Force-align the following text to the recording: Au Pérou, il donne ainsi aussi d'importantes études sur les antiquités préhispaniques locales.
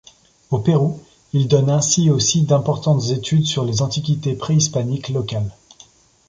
Au 0.49 0.57
Pérou, 0.57 0.99
il 1.31 1.47
donne 1.47 1.69
ainsi 1.69 2.09
aussi 2.09 2.41
d'importantes 2.41 3.11
études 3.11 3.45
sur 3.45 3.63
les 3.63 3.83
antiquités 3.83 4.33
préhispaniques 4.33 5.09
locales. 5.09 5.51